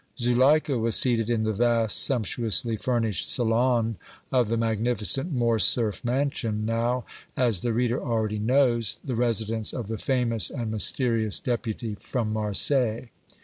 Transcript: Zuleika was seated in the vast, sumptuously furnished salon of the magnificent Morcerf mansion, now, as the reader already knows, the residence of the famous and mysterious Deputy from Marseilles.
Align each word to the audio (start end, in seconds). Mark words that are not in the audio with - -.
Zuleika 0.17 0.79
was 0.79 0.95
seated 0.95 1.29
in 1.29 1.43
the 1.43 1.53
vast, 1.53 2.01
sumptuously 2.03 2.75
furnished 2.75 3.31
salon 3.31 3.97
of 4.31 4.49
the 4.49 4.57
magnificent 4.57 5.31
Morcerf 5.31 6.03
mansion, 6.03 6.65
now, 6.65 7.05
as 7.37 7.61
the 7.61 7.71
reader 7.71 8.01
already 8.01 8.39
knows, 8.39 8.97
the 9.03 9.15
residence 9.15 9.73
of 9.73 9.89
the 9.89 9.99
famous 9.99 10.49
and 10.49 10.71
mysterious 10.71 11.39
Deputy 11.39 11.97
from 11.99 12.33
Marseilles. 12.33 13.09